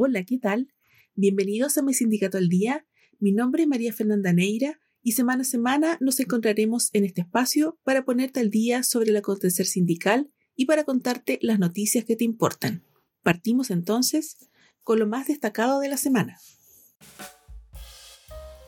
[0.00, 0.72] Hola, ¿qué tal?
[1.16, 2.86] Bienvenidos a mi sindicato al día.
[3.18, 7.80] Mi nombre es María Fernanda Neira y semana a semana nos encontraremos en este espacio
[7.82, 12.22] para ponerte al día sobre el acontecer sindical y para contarte las noticias que te
[12.22, 12.84] importan.
[13.24, 14.36] Partimos entonces
[14.84, 16.38] con lo más destacado de la semana.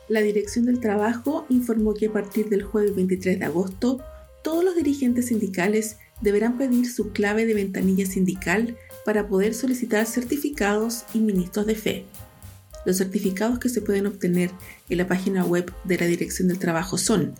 [0.09, 4.01] La Dirección del Trabajo informó que a partir del jueves 23 de agosto,
[4.43, 8.75] todos los dirigentes sindicales deberán pedir su clave de ventanilla sindical
[9.05, 12.05] para poder solicitar certificados y ministros de fe.
[12.85, 14.51] Los certificados que se pueden obtener
[14.89, 17.35] en la página web de la Dirección del Trabajo son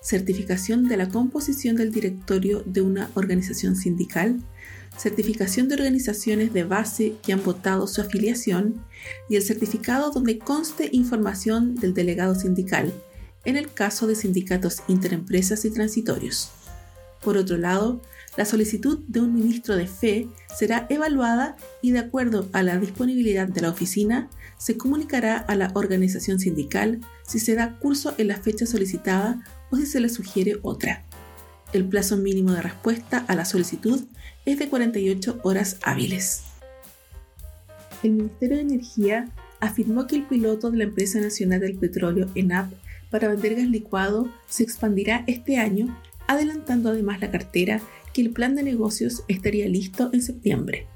[0.00, 4.40] certificación de la composición del directorio de una organización sindical,
[4.96, 8.82] certificación de organizaciones de base que han votado su afiliación
[9.28, 12.92] y el certificado donde conste información del delegado sindical,
[13.44, 16.50] en el caso de sindicatos interempresas y transitorios.
[17.26, 18.00] Por otro lado,
[18.36, 23.48] la solicitud de un ministro de fe será evaluada y de acuerdo a la disponibilidad
[23.48, 28.36] de la oficina se comunicará a la organización sindical si se da curso en la
[28.36, 29.42] fecha solicitada
[29.72, 31.02] o si se le sugiere otra.
[31.72, 34.04] El plazo mínimo de respuesta a la solicitud
[34.44, 36.42] es de 48 horas hábiles.
[38.04, 42.72] El Ministerio de Energía afirmó que el piloto de la Empresa Nacional del Petróleo, ENAP,
[43.10, 45.92] para vender gas licuado se expandirá este año,
[46.26, 47.80] adelantando además la cartera
[48.12, 50.86] que el plan de negocios estaría listo en septiembre.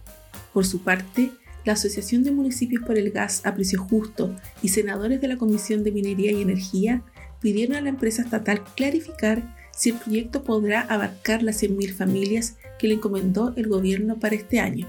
[0.52, 1.30] Por su parte,
[1.64, 5.84] la Asociación de Municipios por el Gas a Precio Justo y senadores de la Comisión
[5.84, 7.02] de Minería y Energía
[7.40, 12.88] pidieron a la empresa estatal clarificar si el proyecto podrá abarcar las 100.000 familias que
[12.88, 14.86] le encomendó el gobierno para este año.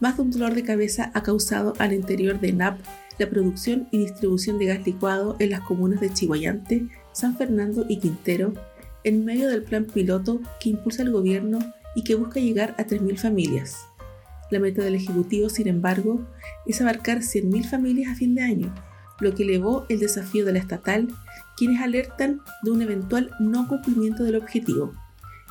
[0.00, 2.80] Más de un dolor de cabeza ha causado al interior de NAP
[3.18, 7.98] la producción y distribución de gas licuado en las comunas de Chihuayante, San Fernando y
[7.98, 8.54] Quintero,
[9.04, 11.58] en medio del plan piloto que impulsa el gobierno
[11.94, 13.86] y que busca llegar a 3.000 familias.
[14.50, 16.20] La meta del Ejecutivo, sin embargo,
[16.66, 18.74] es abarcar 100.000 familias a fin de año,
[19.20, 21.08] lo que elevó el desafío de la estatal,
[21.56, 24.94] quienes alertan de un eventual no cumplimiento del objetivo.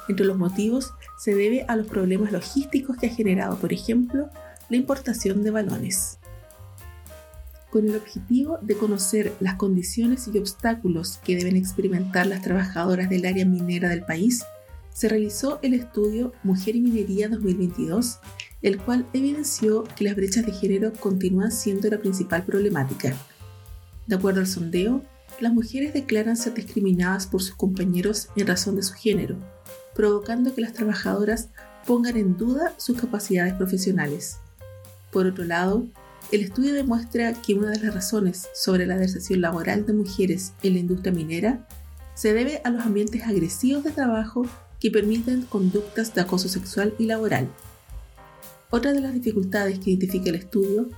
[0.07, 4.29] Entre los motivos se debe a los problemas logísticos que ha generado, por ejemplo,
[4.69, 6.20] la importación de balones
[7.71, 13.25] con el objetivo de conocer las condiciones y obstáculos que deben experimentar las trabajadoras del
[13.25, 14.43] área minera del país,
[14.93, 18.19] se realizó el estudio Mujer y Minería 2022,
[18.61, 23.15] el cual evidenció que las brechas de género continúan siendo la principal problemática.
[24.05, 25.01] De acuerdo al sondeo,
[25.39, 29.37] las mujeres declaran ser discriminadas por sus compañeros en razón de su género,
[29.95, 31.49] provocando que las trabajadoras
[31.85, 34.37] pongan en duda sus capacidades profesionales.
[35.11, 35.87] Por otro lado,
[36.31, 40.73] el estudio demuestra que una de las razones sobre la deserción laboral de mujeres en
[40.73, 41.67] la industria minera
[42.15, 44.45] se debe a los ambientes agresivos de trabajo
[44.79, 47.49] que permiten conductas de acoso sexual y laboral.
[48.69, 50.89] Otra de las dificultades que identifica el estudio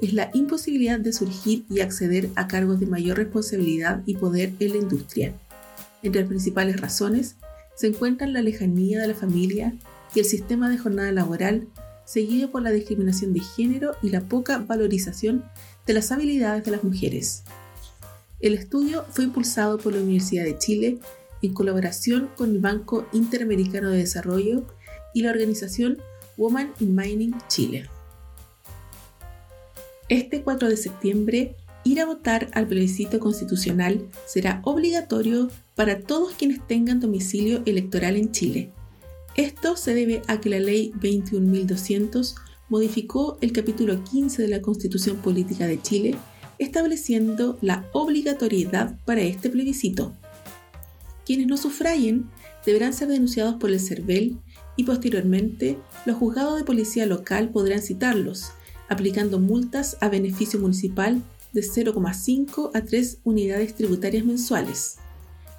[0.00, 4.70] es la imposibilidad de surgir y acceder a cargos de mayor responsabilidad y poder en
[4.70, 5.34] la industria.
[6.02, 7.36] Entre las principales razones
[7.76, 9.74] se encuentran la lejanía de la familia
[10.14, 11.68] y el sistema de jornada laboral
[12.10, 15.44] seguido por la discriminación de género y la poca valorización
[15.86, 17.44] de las habilidades de las mujeres.
[18.40, 20.98] El estudio fue impulsado por la Universidad de Chile
[21.40, 24.64] en colaboración con el Banco Interamericano de Desarrollo
[25.14, 25.98] y la organización
[26.36, 27.88] Women in Mining Chile.
[30.08, 36.66] Este 4 de septiembre, ir a votar al plebiscito constitucional será obligatorio para todos quienes
[36.66, 38.72] tengan domicilio electoral en Chile
[39.40, 42.34] esto se debe a que la ley 21.200
[42.68, 46.14] modificó el capítulo 15 de la Constitución Política de Chile,
[46.58, 50.12] estableciendo la obligatoriedad para este plebiscito.
[51.24, 52.28] Quienes no sufrayen
[52.66, 54.36] deberán ser denunciados por el CERVEL
[54.76, 58.50] y posteriormente los juzgados de policía local podrán citarlos,
[58.90, 61.22] aplicando multas a beneficio municipal
[61.52, 64.98] de 0,5 a 3 unidades tributarias mensuales.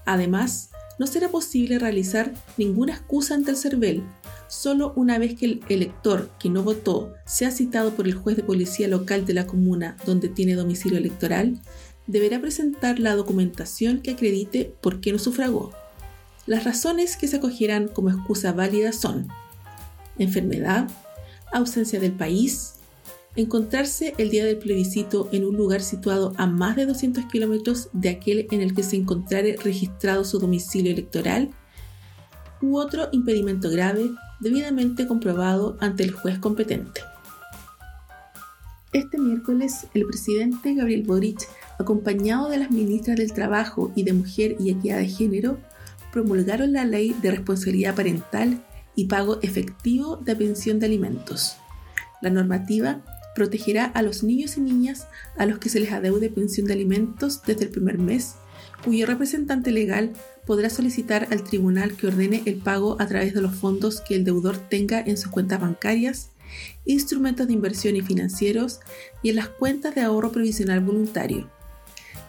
[0.05, 0.69] Además,
[0.99, 4.03] no será posible realizar ninguna excusa ante el CERVEL.
[4.47, 8.43] Solo una vez que el elector que no votó sea citado por el juez de
[8.43, 11.59] policía local de la comuna donde tiene domicilio electoral,
[12.07, 15.71] deberá presentar la documentación que acredite por qué no sufragó.
[16.45, 19.27] Las razones que se acogieran como excusa válida son
[20.17, 20.89] enfermedad,
[21.53, 22.75] ausencia del país,
[23.35, 28.09] encontrarse el día del plebiscito en un lugar situado a más de 200 kilómetros de
[28.09, 31.49] aquel en el que se encontrare registrado su domicilio electoral,
[32.61, 37.01] u otro impedimento grave debidamente comprobado ante el juez competente.
[38.93, 41.47] Este miércoles, el presidente Gabriel Boric,
[41.79, 45.57] acompañado de las ministras del Trabajo y de Mujer y Equidad de Género,
[46.11, 48.61] promulgaron la ley de responsabilidad parental
[48.95, 51.55] y pago efectivo de pensión de alimentos.
[52.21, 53.01] La normativa
[53.35, 55.07] protegerá a los niños y niñas
[55.37, 58.35] a los que se les adeude pensión de alimentos desde el primer mes,
[58.83, 60.11] cuyo representante legal
[60.45, 64.23] podrá solicitar al tribunal que ordene el pago a través de los fondos que el
[64.23, 66.29] deudor tenga en sus cuentas bancarias,
[66.85, 68.79] instrumentos de inversión y financieros
[69.23, 71.49] y en las cuentas de ahorro provisional voluntario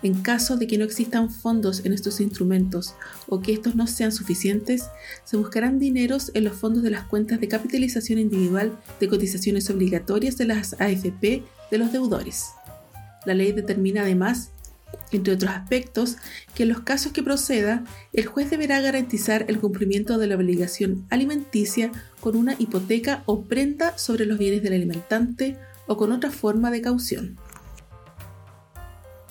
[0.03, 2.95] en caso de que no existan fondos en estos instrumentos
[3.29, 4.85] o que estos no sean suficientes,
[5.25, 10.37] se buscarán dineros en los fondos de las cuentas de capitalización individual de cotizaciones obligatorias
[10.37, 12.47] de las AFP de los deudores.
[13.25, 14.51] La ley determina además,
[15.13, 16.17] entre otros aspectos,
[16.55, 21.07] que en los casos que proceda, el juez deberá garantizar el cumplimiento de la obligación
[21.11, 25.57] alimenticia con una hipoteca o prenda sobre los bienes del alimentante
[25.87, 27.39] o con otra forma de caución.